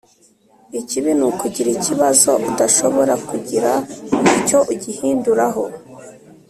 [0.79, 3.71] Ikibi nukugira ikibazo udashobora kugira
[4.37, 5.63] icyo ugihinduraho